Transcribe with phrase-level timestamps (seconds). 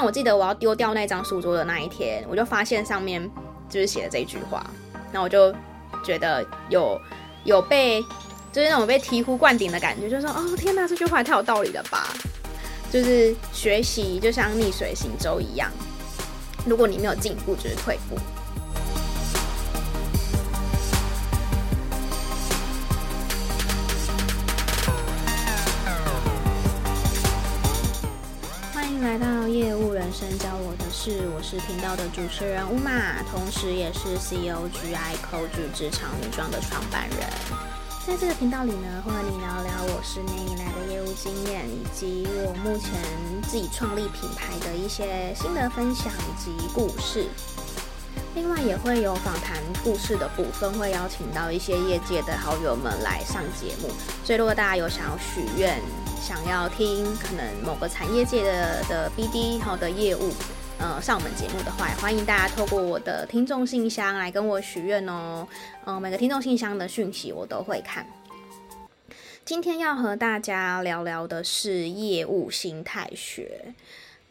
[0.00, 3.30] 但我记得我要丢掉那张书桌的那一天，我就发现上面
[3.68, 4.64] 就是写的这句话，
[5.12, 5.54] 那我就
[6.02, 6.98] 觉得有
[7.44, 8.00] 有被
[8.50, 12.08] 就是那种被醍醐灌顶的感觉，就是说哦天哪，这句话也太有道理了吧！
[12.90, 15.70] 就是学习就像逆水行舟一样，
[16.64, 18.16] 如果你没有进步，就是退步。
[31.02, 37.20] 事，我是频道的主持人 Uma，同时也是 COGI Coach 职场女装的创办人。
[38.06, 42.92] 在这个频道里呢，会和你聊聊我十年以来的业务经验，以及我目前
[43.48, 47.24] 自己创立品牌的一些心得分享以及故事。
[48.34, 53.88] 另外也会有访谈故事的部分，会邀请到一些业界的好友们来上节目。
[54.22, 55.80] 所以如果大家有想要许愿，
[56.20, 60.30] 想要听可能某个产业界的的 BD 好的业务，
[60.80, 65.46] 呃，上我们节目的话，欢迎大家透过我的听众信箱来跟我许愿哦。
[65.84, 68.06] 嗯、每个听众信箱的讯息我都会看。
[69.44, 73.74] 今天要和大家聊聊的是业务心态学。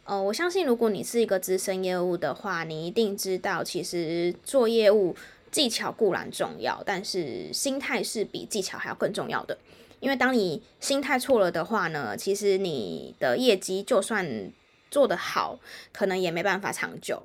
[0.02, 5.14] 呃，我相信如果你是一个资深业务的话，你一定知道，其实做业务
[5.52, 9.56] 技巧固然重要，但是心态是比技巧还要更重要的。
[10.00, 14.50] 因为当你心态错了的话呢，其实你的业绩就算
[14.90, 15.58] 做得好，
[15.92, 17.22] 可能也没办法长久。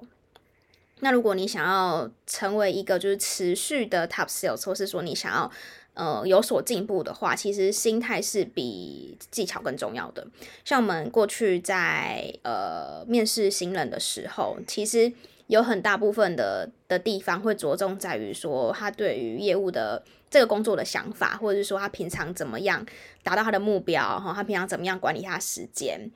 [1.00, 5.52] 那如果你想要成为一个就是持续的 top sales，或是说你想要
[5.94, 10.26] 呃有所进步的话，其实心态是比技巧更重要的。
[10.64, 15.12] 像我们过去在呃面试新人的时候，其实
[15.48, 20.04] 有很大部分的的地方会着重在于说他对于业务的。
[20.28, 22.86] 这个工作的想法，或者是说他平常怎么样
[23.24, 26.12] 达到他的目标，哈，他平常怎么样管理他时间，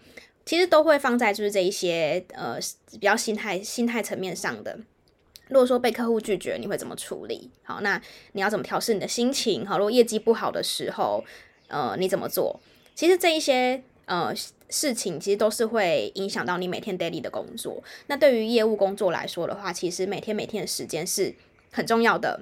[0.50, 2.58] 其实都会放在就是这一些呃
[2.94, 4.80] 比较心态心态层面上的。
[5.48, 7.52] 如果说被客户拒绝，你会怎么处理？
[7.62, 9.64] 好，那你要怎么调试你的心情？
[9.64, 11.24] 好，如果业绩不好的时候，
[11.68, 12.60] 呃，你怎么做？
[12.96, 14.34] 其实这一些呃
[14.70, 17.84] 事情，其实都是会影响到你每天 daily 的工作。
[18.08, 21.36] 那对于业务工作来说的话，其实每天每天的时间是
[21.72, 22.42] 很重要的。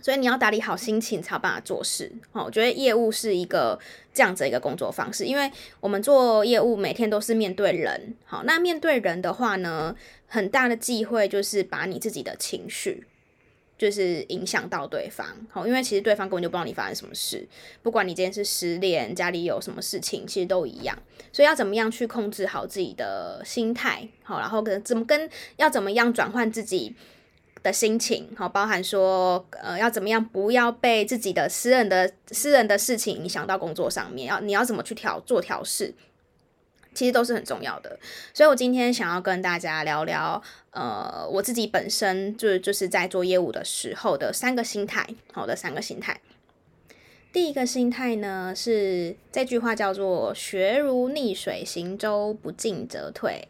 [0.00, 2.10] 所以你要打理好心情，才有办法做事。
[2.32, 3.78] 哦，我觉得业务是一个
[4.14, 5.50] 这样子一个工作方式，因为
[5.80, 8.14] 我们做业务每天都是面对人。
[8.24, 9.94] 好，那面对人的话呢，
[10.28, 13.04] 很大的忌讳就是把你自己的情绪，
[13.76, 15.26] 就是影响到对方。
[15.50, 17.46] 好，因为其实对方根本就不知道你发生什么事，
[17.82, 20.96] 不管你今天是失恋，家里有什么事情，其实都一样。
[21.32, 24.08] 所以要怎么样去控制好自己的心态？
[24.22, 26.94] 好，然后跟怎么跟要怎么样转换自己
[27.62, 35.94] 的心情，好，包含说，呃，要怎么样不要被自己的私人的私人的事情影响到工作上面，要你要怎么去调做调试，
[36.94, 37.98] 其实都是很重要的。
[38.32, 46.20] 所以我今天想要跟大家聊聊，呃，我自己本身就就是在做业务的时候的三个心态，好的三个心态。
[47.30, 53.48] 第一个心态呢是这句话叫做“学如逆水行舟，不进则退”。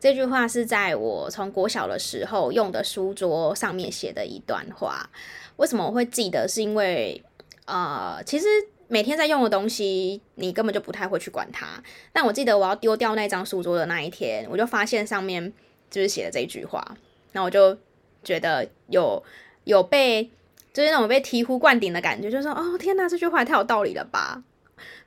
[0.00, 5.10] 这句话是在我从国小的时候用的书桌上面写的一段话。
[5.56, 6.48] 为什么我会记得？
[6.48, 7.22] 是因为，
[7.66, 8.46] 呃，其实
[8.88, 11.66] 每天在用的东西，你根本就不太会去管它。
[12.14, 15.52] 但我记得我要丢掉那张书桌的那一天，我就发现上面
[15.90, 16.96] 就是写了这句话，
[17.32, 17.76] 那我就
[18.24, 19.22] 觉得有
[19.64, 20.30] 有被，
[20.72, 24.42] 就是那种被醍醐灌顶的感觉，就是说，哦，天哪，这句话也太有道理了吧！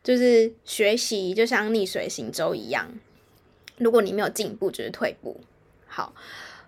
[0.03, 2.87] 就是学习就像逆水行舟一样。
[3.83, 5.39] 如果你没有进步，就是退步。
[5.85, 6.13] 好，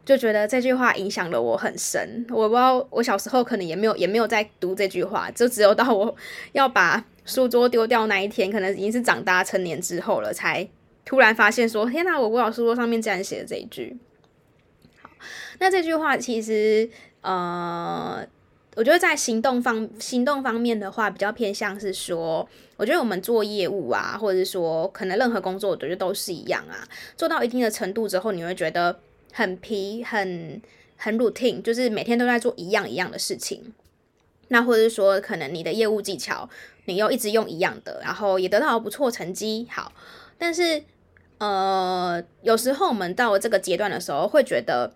[0.05, 2.25] 就觉得这句话影响了我很深。
[2.29, 6.15] 我不知道，我小时候可能也没有，也没有在读这句话，就只有到我
[6.51, 10.67] 要把书桌丢掉那一天，可能已经是长大成年之后了，才
[11.05, 13.97] 突然发现说：天哪，我国小书桌上面竟然写了这一句。
[15.01, 15.09] 好，
[15.59, 16.89] 那这句话其实，
[17.21, 18.27] 呃。
[18.75, 26.85] 我觉得在行动方行动方面的话，比较偏向是说，我觉得我们做业务啊，或者是说可能任何工作，我觉得都是一样啊。
[27.15, 28.99] 做到一定的程度之后，你会觉得
[29.31, 30.61] 很疲，很
[30.97, 33.73] 很 routine，就是每天都在做一样一样的事情。
[34.49, 36.49] 那或者是说，可能你的业务技巧，
[36.83, 39.65] 你又一直用一样的，然后也得到不错成绩。
[39.71, 39.91] 好，
[40.37, 40.83] 但是
[41.37, 44.93] 呃，有时候我们到了这个阶段的时候，会觉得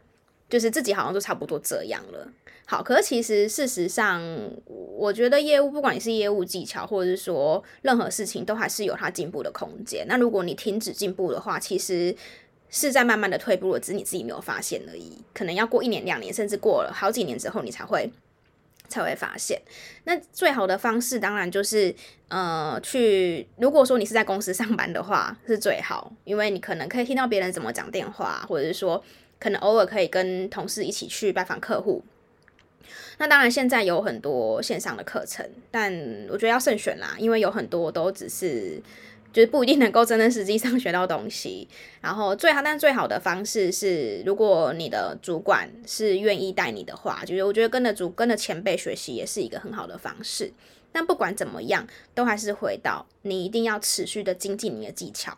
[0.49, 2.27] 就是自己好像都差不多这样了。
[2.65, 4.21] 好，可是其实事实上，
[4.65, 10.05] 我觉得业务不管你是业务技巧，或者是说任何事情，都还是有它进步的空间。
[10.07, 12.15] 那如果你停止进步的话，其实
[12.69, 15.17] 是在慢慢的退步了，只是你自己没有发现而已。
[15.33, 18.11] 可能要过一年、两年，甚至过了好几年之后，你才会
[18.87, 19.59] 才会发现。
[20.03, 21.95] 那最好的方式当然就是，
[22.27, 29.03] 呃，去如果说你是在公司上班的话，是最好，因为你可能可以听到别人怎么讲电话，或者是说
[29.39, 32.03] 可能偶尔可以跟同事一起去拜访客户。
[33.17, 35.93] 那当然，现在有很多线上的课程，但
[36.29, 38.81] 我觉得要慎选啦，因为有很多都只是。
[39.31, 41.67] 就是不一定能够真的实际上学到东西，
[42.01, 50.51] 然后最好，但最好的方式是，如果你的主管是愿意带你的话，就是我觉得跟着主跟着前辈学习也是一个很好的方式。
[50.91, 55.37] 但不管怎么样，都还是回到你一定要持续的精进你的技巧。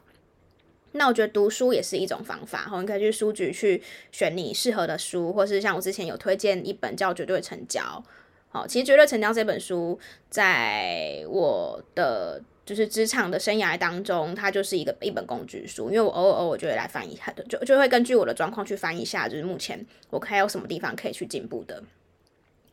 [0.94, 7.82] 那我觉得读书也是一种方法，你可以去书局去选你适合的书，或是像我之前有推荐一本叫《绝对成交》。
[8.50, 10.00] 好，其实《绝对成交》这本书
[10.30, 12.42] 在我的。
[12.64, 15.90] 就是职场的生涯当中，它就是一个一本工具书。
[15.90, 21.84] 因为我偶尔偶尔就会来翻一下，就就会根据我的状况去翻一下，就是目前我还有什么地方可以去进步的。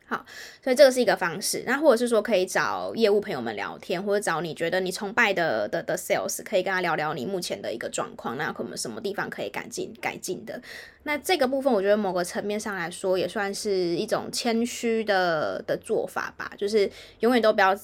[0.09, 0.25] 好，
[0.63, 1.63] 所以这个是一个方式。
[1.65, 10.61] 那或者是说，可以找业务朋友们聊天，或者找你觉得你崇拜的的的 sales，可以跟他聊聊你目前的一个状况，那可能什么地方可以改进改进的。
[11.03, 16.89] 那这个部分，我觉得某个层面上来说，也算是一种谦虚的的做法吧，就是
[17.19, 17.77] 永远都不要。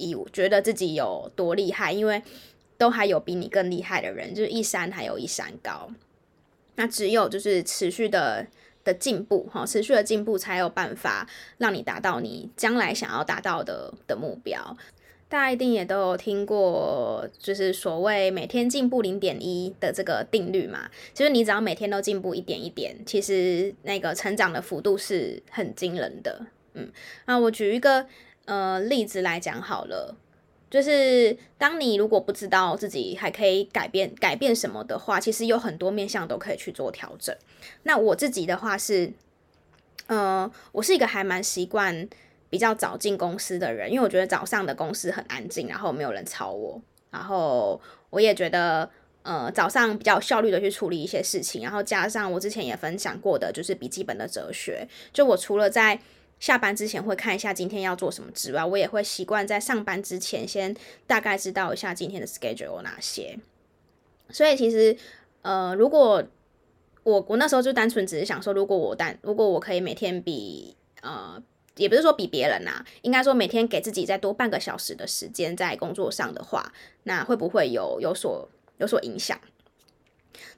[0.00, 2.22] 以觉得自己有多厉害，因为
[2.76, 5.90] 都还有比你更厉害的人，就是一山还有一山高。
[6.76, 8.46] 那只有就是持续的
[8.88, 14.76] 的进步，哈，持续的进步才有办法让你达到你将来想要达到的的目标。
[15.28, 20.88] 大家一定也都有听过，就是所谓每天进步零点一的这个定律嘛。
[21.12, 26.46] 其实你只要每天都进步一点一点，其实那个成长的幅度是很惊人的。
[26.74, 26.90] 嗯，
[27.26, 28.06] 那我举一个。
[28.50, 30.16] 呃，例子来讲好了，
[30.70, 37.34] 就是当你如果不知道自己还可以改变改变什么的话，其实有很多面向都可以去做调整。
[37.84, 39.12] 那我自己的话是，
[40.06, 42.08] 呃，我是一个还蛮习惯
[42.50, 46.80] 比较早进公司的人，因为我觉得早上的公司很安静，然后没有人吵我，
[47.10, 47.80] 然后
[48.10, 48.88] 我也觉得，
[49.22, 55.98] 呃，早上比较效率的去处理一些事情，然后加上我之前也分享过的，就是笔记本的哲学，就我除了在
[56.40, 60.74] 下班之前会看一下今天要做什么之外，我也会习惯在上班之前先
[61.06, 63.38] 大概知道一下今天的 schedule 有哪些。
[64.30, 64.96] 所以其实，
[65.42, 66.22] 呃，如果
[67.02, 71.42] 我我那时候就单纯只是想说，如果我单如果我可以每天比呃，
[71.76, 76.72] 也不是说比别人呐，应该说每天给自己再多半个小时的时间在工作上的话，
[77.04, 79.40] 那会不会有有所有所影响？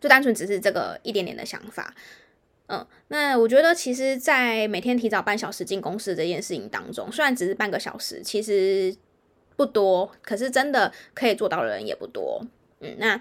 [0.00, 1.94] 就单纯只是这个一点点的想法。
[2.72, 8.94] 嗯，那我觉得其实，在每天提早半小时进公司这件事情当中，虽然只是半个小时，其实
[9.56, 12.40] 不多，可是真的可以做到的人也不多。
[12.78, 13.20] 嗯，那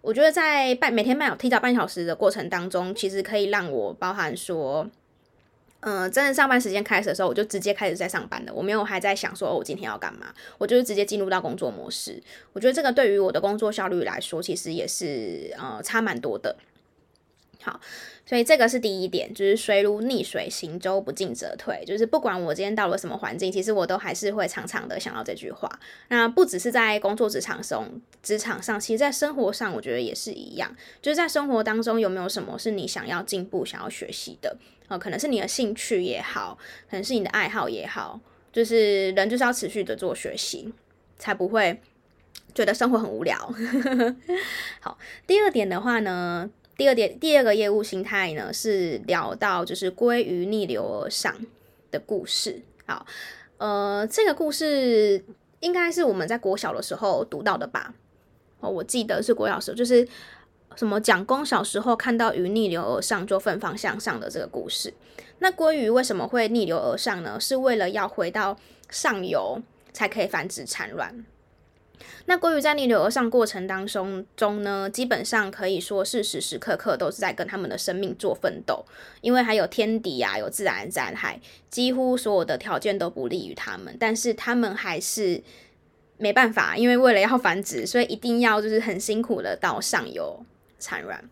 [0.00, 4.88] 我觉得在半每天半小提早半小时的过程当中，其实可以让我包含说，
[5.80, 12.22] 嗯，真的上班时间开始的时候，我就直接开始在上班了，我没有还在想说，哦，我今天要干嘛，我就是直接进入到工作模式。
[12.52, 16.54] 我觉得这个对于我的工作效率来说，其实也是呃差蛮多的。
[17.60, 17.80] 好。
[18.26, 21.84] 所以这个是第一点，就是水如逆水，行舟不进则退。
[21.86, 25.70] 就是不管我今天到了什么环境，其实我都还是会常常的想到这句话。
[26.08, 27.86] 那不只是在工作职场上，
[28.22, 30.74] 职场上，其实在生活上，我觉得也是一样。
[31.02, 34.56] 就是在生活当中，有没有什么是你想要进步、想要学习的？
[34.88, 36.56] 呃，可能是你的兴趣也好，
[36.90, 38.18] 可能是你的爱好也好。
[38.50, 40.72] 就是人就是要持续的做学习，
[41.18, 41.78] 才不会
[42.54, 43.36] 觉得生活很无聊。
[44.80, 46.48] 好，第二点的话呢？
[46.76, 51.34] 第二点，第二个业务心态呢，是聊到就是鲑鱼逆流而上
[51.90, 52.62] 的故事。
[52.86, 53.06] 好，
[53.58, 55.24] 呃，这个故事
[55.60, 57.94] 应该是我们在国小的时候读到的吧？
[58.60, 60.06] 哦，我记得是国小时候，就是
[60.74, 64.92] 什么蒋公小时候看到鱼逆流而上就奋发向上的这个故事。
[65.38, 67.38] 那鲑鱼为什么会逆流而上呢？
[67.38, 68.58] 是为了要回到
[68.90, 69.60] 上游
[69.92, 71.24] 才可以繁殖产卵。
[72.26, 78.84] 那鲑鱼在逆流而上过程当中中呢，基本上可以说是时时刻刻都是在跟他们的生命做奋斗，
[79.20, 85.42] 因为还有天敌啊，有自然灾害，几乎所有的条件都不利于他们，但是他们还是
[86.16, 90.44] 没办法，因为为了要繁殖，所以一定要就是很辛苦的到上游
[90.78, 91.28] 产卵。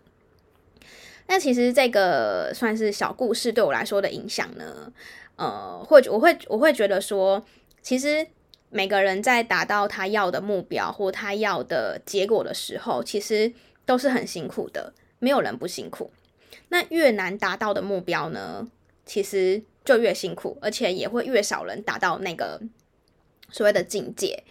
[1.29, 4.93] 那其实这个算是小故事对我来说的影响呢，
[5.37, 7.43] 呃，或我会我会觉得说，
[7.81, 8.27] 其实。
[8.75, 13.53] 每个人在达到他要的目标或他要的结果的时候，其实
[13.85, 16.11] 都是很辛苦的，没有人不辛苦。
[16.71, 18.67] 那越难达到的目标呢，
[19.05, 22.59] 其实就越辛苦，而且也会越少人达到那个
[23.51, 24.43] 所谓的境界。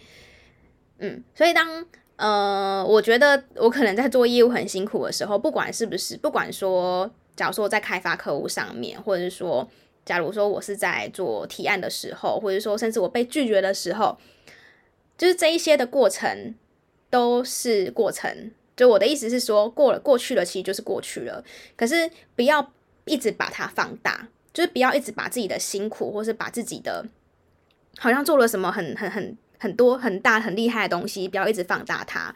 [0.98, 9.68] 嗯，所以当呃，我觉得我可能在做业务很辛苦的时候，不管是不是，不管说，假如说在开发客户上面，或者是说。
[10.04, 14.18] 假如说我是在做提案的时候，或者说甚至我被拒绝的时候，
[15.16, 16.54] 就是这一些的过程
[17.08, 18.50] 都是过程。
[18.74, 21.44] 就我的意思是说，过了过去了，其实就是过去了。
[21.76, 22.72] 可是不要
[23.04, 27.06] 一直把它放大，就是不要一直把自己的辛苦，或是把自己的
[27.98, 32.34] 好像做了什么很很很很多很大很厉害的东西，不要一直放大它，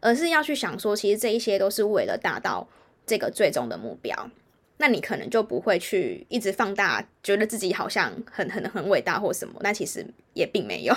[0.00, 2.68] 而是要去想说，其实这一些都是为了达到
[3.06, 4.30] 这个最终的目标。
[4.78, 10.94] 那你可能就不会去一直放大，觉得自己好像很很很伟大或什么，但其实也并没有，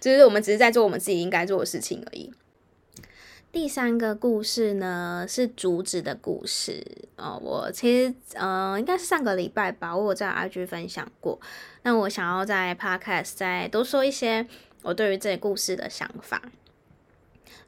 [0.00, 2.32] 就是我们只是在做我们自己应该做的事情而已。
[3.50, 7.40] 第三个故事呢，是竹子的故事哦。
[7.42, 11.40] 我其实呃，应该是上个礼拜吧，我有在 IG 分享过。
[11.82, 14.46] 那我想要在 Podcast 再多说一些
[14.82, 16.42] 我对于这个故事的想法。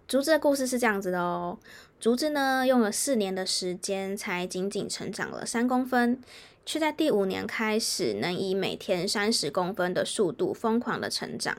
[0.06, 1.58] 竹子的故事是这样子的哦。
[2.00, 6.19] 竹子呢，用了四年的时间，才仅仅成长了三公分，
[6.64, 11.59] 却在第五年开始，能以每天三十公分的速度疯狂的成长。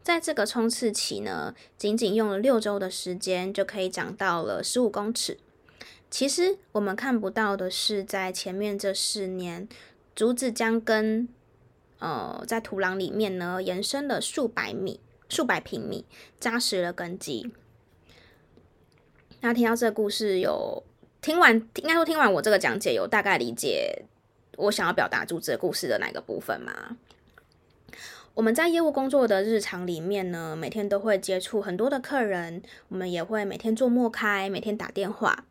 [0.00, 5.38] 在这个冲刺期呢，仅仅用了六周的时间，就可以长到了十五公尺。
[6.08, 9.68] 其实我们看不到的是，在前面这四年，
[10.14, 11.28] 竹子将根，
[11.98, 16.04] 呃，在土壤里面呢，延伸了数百米、数百平米，
[16.38, 17.50] 扎实了根基。
[19.40, 20.84] 那听到这个故事有，有
[21.22, 24.04] 听完，应该说听完我这个讲解，有大概理解
[24.56, 26.96] 我想要表达竹子的故事的哪个部分吗？
[28.34, 35.46] 我们在业务工作的日常里面呢，每天都会接触很多的客人，我们也会每天做陌开，每天打电话。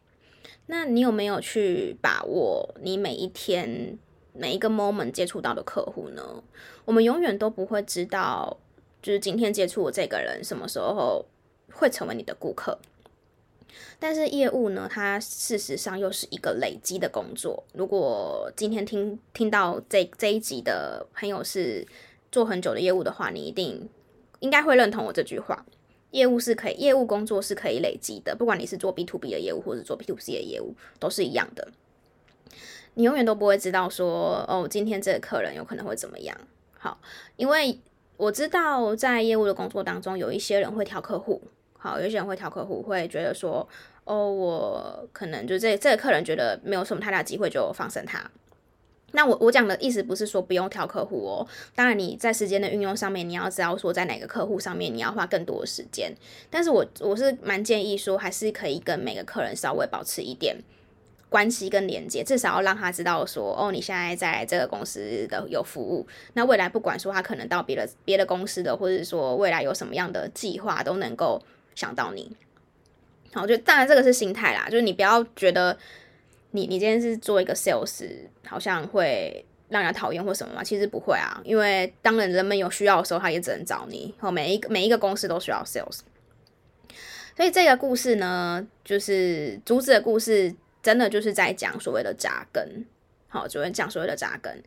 [0.67, 3.97] 那你有没有去把握你每一天
[4.33, 6.43] 每一个 moment 接触到的客户呢？
[6.85, 8.57] 我们永远都不会知道，
[9.01, 11.25] 就是今天接触的这个人什么时候
[11.73, 12.79] 会成为你的顾客。
[13.99, 17.63] 但是业务呢，它事实上又是一个累积的工作。
[17.73, 21.87] 如果今天听听到这这一集的朋友是
[22.31, 23.89] 做很久的业务的话，你一定
[24.39, 25.65] 应该会认同我这句话：
[26.11, 28.35] 业务是可以，业务工作是可以累积的。
[28.35, 31.67] 不管你是做 B to B 的业务，或者做 B to C 的业务，都是一样的。
[32.95, 36.35] 你永远都不会知道说，哦，今天这个客人有可能会怎么样。
[36.77, 36.99] 好，
[37.37, 37.79] 因为
[38.17, 41.41] 我知道在业务的工作当中，有一些人会挑客户。
[41.81, 43.67] 好，有些人会挑客户，会觉得说，
[44.03, 48.29] 哦，我可能就这这个客人觉得没有什么太大机会，就放生他。
[49.13, 56.13] 那我我讲的意思不是说不用挑客户哦，当然你在时间的运用上面，你要知道说在哪个客户上面你要花更多的时间。
[56.49, 60.57] 但是我我是蛮建议说，还是可以跟每个客人稍微保持一点
[61.29, 71.41] 关系跟连接，至少要让他知道说，哦，你现在在这个公司的有服务，那未来不管说他可能到别的别的公司的，或者说未来有什么样的计划，都能够。
[71.79, 72.29] 想到你，
[73.31, 75.77] 好，就当然这个是心态啦，就是你不要觉得
[76.51, 78.05] 你你今天是做一个 sales，
[78.45, 84.13] 好像会让人家讨厌或什么嘛，其实不会啊，因为当人人们有需要的时候，他也只能找你。
[84.17, 85.99] 好，每一个每一个公司都需要 sales，
[87.37, 92.85] 所以这个故事呢，就是竹子的故事，真的就是在讲所谓的扎根。
[93.29, 94.61] 好，主要讲所谓的扎根。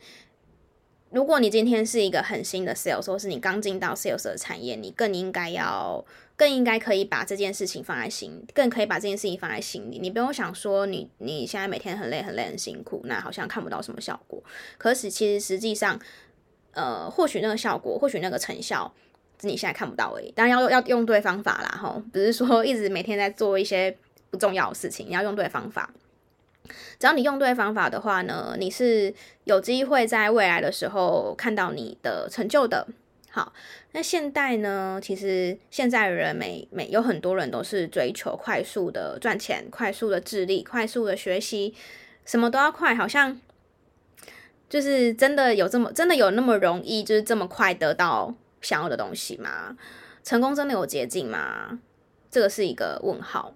[1.10, 6.02] 如果你今天是一个很新的 sales，或是你刚进到 sales 的产业，你更应该要，
[6.36, 9.98] 更应该可以把这件事情放在心，更可以把这件事情放在心里。
[9.98, 14.42] 你不用想说你你现在每天很累很累很辛苦，那好像看不到什么效果。
[14.78, 16.00] 可是其实实际上，
[16.72, 18.92] 呃，或许那个效果，或许那个成效，
[19.42, 20.32] 你现在看不到而已。
[20.32, 23.96] 当然要要用对方法啦，吼，不是说一直每天在做一些
[24.30, 25.92] 不重要的事情，你要用对方法。
[26.98, 29.12] 只要你用对方法的话呢，你是
[29.44, 32.86] 有机会在未来的时候看到你的成就的。
[33.34, 33.50] 好，
[33.92, 41.74] 那现代呢，其实现在人每每有很多人都是追求快速的赚钱、快速的智力、快速的学习，
[42.26, 43.40] 什么都要快，好像
[44.68, 49.78] 就是真的有这么真的有那么容易，就是这么快得到想要的东西吗？
[50.22, 51.80] 成功真的有捷径吗？
[52.30, 53.54] 这个是一个问号。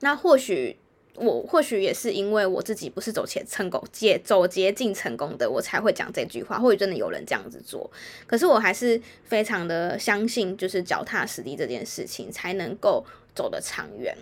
[0.00, 0.78] 那或许。
[1.20, 6.58] 我或许也是因为我自己不是走捷成功捷走捷径成功的，我才会讲这句话。
[6.58, 7.90] 或许真的有人这样子做，
[8.26, 14.16] 可是我还是非常的相信，就是脚踏实地这件事情才能够走得长远。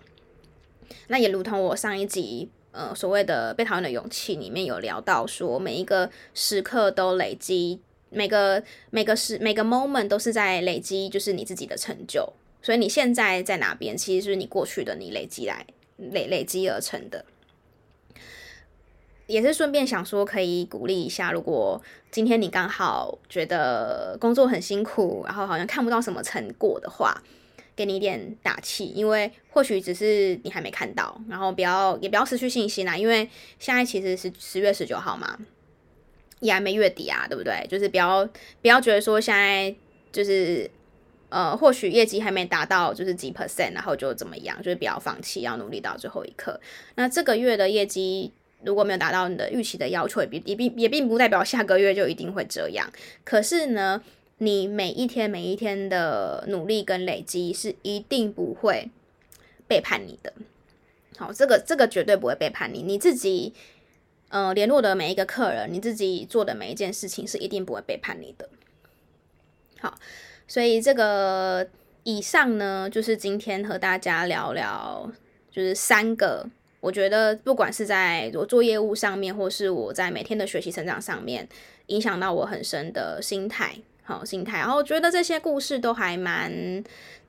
[1.09, 12.33] 那也如同我上一集呃所谓的被讨厌的勇气里面有聊到说，每一个时刻都累积，每个每个时每个 moment 都是在累积，就是你自己的成就。
[12.63, 15.65] 所以你现在在哪边，其实是你过去的你累积来。
[15.97, 17.25] 累累积而成的，
[19.27, 27.23] 也是顺便想说，可以鼓励一下，如果今天你刚好觉得工作很辛苦，然后好像看不到什么成果的话，
[27.75, 35.39] 给你一点打气，因为或许只是你还没看到，然后不要也不要失去信心啦，因为现在其实是十月十九号嘛，
[36.41, 37.67] 也还没月底啊，对不对？
[37.69, 38.25] 就是不要
[38.63, 39.75] 不要觉得说现在
[40.13, 40.71] 就是
[41.29, 46.61] 呃，或许业绩还没达到就是几 percent，然后就怎么样，就是不要放弃，要努力到最后一刻。
[46.95, 52.91] 那这个月的业绩如果没有达到你的预期的要求，也并也并也并不代表下个月就一定会这样。
[53.25, 54.03] 可是呢，
[54.39, 58.89] 你每一天每一天的努力跟累积是一定不会
[59.67, 60.33] 背叛你的。
[61.19, 63.55] 好，这个这个绝对不会背叛你，你自己，
[64.29, 68.49] 呃，联络的每一个客人，你自己做的每一件事情是一定不会背叛你的。
[69.81, 69.99] 好，
[70.47, 71.69] 所以这个
[72.05, 75.11] 以上呢，就是今天和大家聊聊，
[75.51, 76.49] 就是三个，
[76.81, 81.49] 我觉得不管是在我做业务上面，或是我在每天的学习成长上面，
[81.87, 86.83] 影响到我很深的心态，好心态，然后我觉得这些故事都还蛮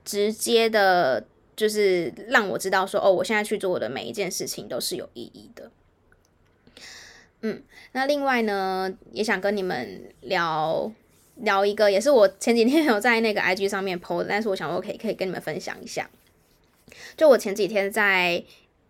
[0.04, 1.24] 直接的。
[1.58, 5.68] 就是让我知道说，哦，我现在去做我的每一件事情都是有意义的。
[7.40, 7.60] 嗯，
[7.90, 10.92] 那另外呢，也想跟你们聊
[11.38, 16.08] 聊一个，也是我前几天有在那个 IG 上面 po 的，但是我想我可以可以跟你们分享一下。
[17.16, 18.42] 就我前几天在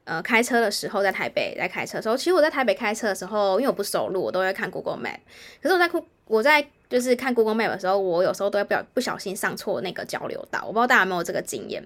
[0.04, 5.18] 呃开车的时候，在台北在开车的时候，其实我在台北开车的时候，因为我不熟路，我都会看 Google Map。
[5.60, 5.90] 可是我在
[6.26, 11.82] 我在就是看 Google Map 的时候，我有时候都会不不小心上错那个交流道，我不知道大家有没有这个经验。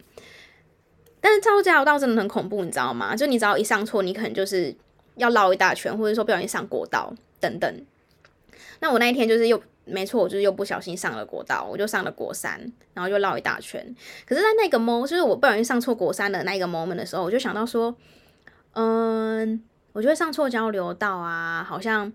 [1.20, 3.16] 但是上错交流道真的很恐怖，你知道吗？
[3.16, 4.74] 就你只要一上错，你可能就是
[5.16, 7.86] 要绕一大圈，或者说不小心上国道等等。
[8.80, 12.60] 那我那一天就是又没错，我就是又不小心上了国道，我就上了国三，
[12.94, 13.82] 然后就绕一大圈。
[14.26, 17.94] 可是，在那个 moment，就是我不小心上错国三的那个 moment 的时候，我就想到说，
[18.74, 19.62] 嗯，
[19.92, 22.12] 我觉得上错交流道啊，好像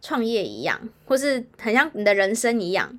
[0.00, 2.98] 创业一样，或是很像你的人生一样，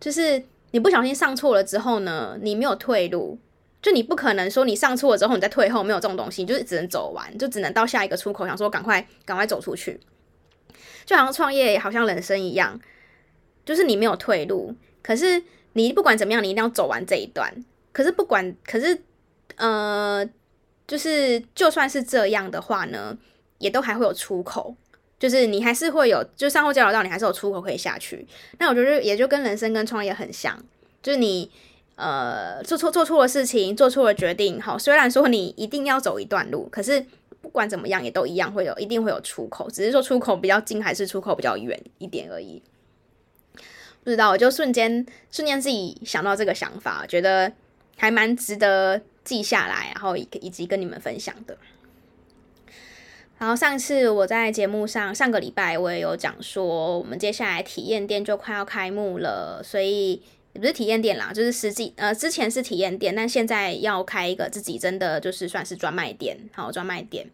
[0.00, 3.38] 就是你不小心上错了之后呢，你没有退路。
[3.82, 9.98] 就你不可能说你上错了之后你再退后，没有这种东西，就是只能走完，就只能到下一个出口，想说赶快赶快走出去。
[11.04, 12.80] 就好像创业，好像人生一样，
[13.64, 15.42] 就是你没有退路，可是
[15.74, 17.52] 你不管怎么样，你一定要走完这一段。
[17.92, 19.02] 可是不管，可是
[19.56, 20.28] 呃，
[20.86, 23.16] 就是就算是这样的话呢，
[23.58, 24.74] 也都还会有出口，
[25.18, 28.26] 就是你还是会有，就上后交流道，你还是有出口可以下去。
[28.58, 30.62] 那我觉得也就跟人生跟创业很像，
[31.02, 31.50] 就是你。
[31.94, 37.04] 呃，做错做错了事情，做错了决定，好，虽然说你一定要走一段路，可是
[37.42, 42.60] 不管怎么样，也都一样会有，一定会有出口，只是说出口比较近还是出口比较远一点而已。
[44.04, 47.52] 不知道，我就瞬间瞬间自己想到这个想法，觉得
[47.96, 51.56] 还蛮值得记下来，然后以及跟你们分享的。
[53.38, 60.22] 然后上次我在节目上，上个礼拜我也有讲说，我们接下来体验店就快要开幕了，所以。
[60.54, 67.26] 也不是体验店啦，就是实际呃，之前是体验店，但现在要开一个自己真的就是算是专卖店，好，专卖店。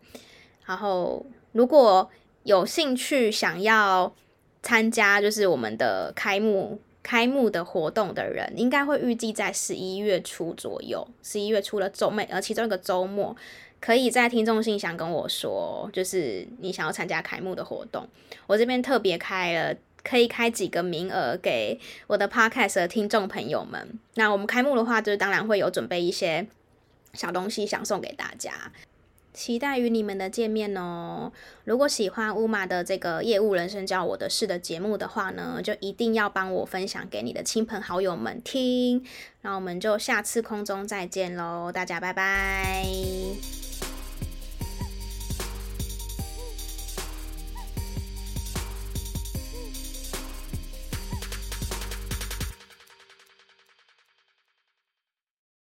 [0.67, 2.09] 然后如果
[2.45, 4.15] 有兴趣想要
[4.69, 13.35] 参加就是我们的开幕开幕的活动的人，应该会预计在十一月初左右，十一月初的周末呃其中一个周末，
[13.81, 18.07] 可以在听众信箱跟我说，就是你想要参加开幕的活动，
[18.47, 19.75] 我这边特别开了。
[20.05, 23.99] 可以开几个名额给我的 podcast 的听众朋友们。
[24.15, 26.47] 那我们开幕的话，就是当然会有准备一些
[27.13, 28.73] 小东西想送给大家，
[29.39, 31.31] 期待与你们的见面哦。
[31.63, 39.07] 如果喜欢乌马的这个业务人生教我的事的节目的话呢，就一定要帮我分享给你的亲朋好友们听。
[39.43, 42.85] 那我们就下次空中再见喽，大家拜拜。